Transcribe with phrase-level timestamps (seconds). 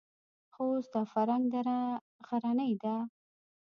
[0.53, 1.77] خوست او فرنګ دره
[2.27, 2.95] غرنۍ ده؟